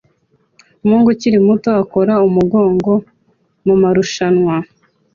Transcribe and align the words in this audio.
Umuhungu 0.83 1.09
ukiri 1.13 1.37
muto 1.47 1.69
akora 1.83 2.13
umugongo 2.27 2.91
mumarushanwa 3.65 4.55